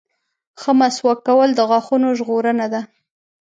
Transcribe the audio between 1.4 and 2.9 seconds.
د غاښونو ژغورنه ده.